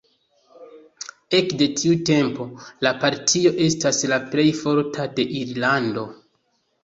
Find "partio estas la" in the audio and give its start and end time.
3.03-4.19